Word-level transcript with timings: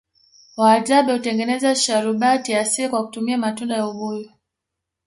wahadzabe 0.57 1.13
hutengeza 1.13 1.75
sharubati 1.75 2.51
ya 2.51 2.59
asili 2.61 2.89
kwa 2.89 3.05
kutumia 3.05 3.37
matunda 3.37 3.75
ya 3.75 3.87
ubuyu 3.87 4.29